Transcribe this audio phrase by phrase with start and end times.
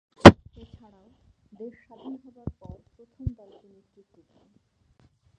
[0.55, 1.07] এছাড়াও,
[1.51, 4.47] দেশ স্বাধীন হবার পর প্রথম দলকে নেতৃত্ব দেন।